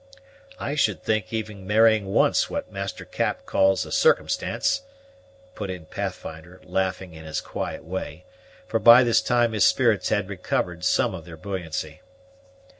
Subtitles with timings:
[0.57, 4.81] "I should think even marrying once what Master Cap calls a circumstance,"
[5.53, 8.25] put in Pathfinder, laughing in his quiet way,
[8.65, 12.01] for by this time his spirits had recovered some of their buoyancy.